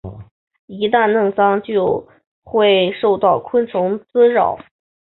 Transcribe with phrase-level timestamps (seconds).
[0.65, 1.61] 一旦弄脏
[2.43, 4.57] 会受到昆虫滋扰。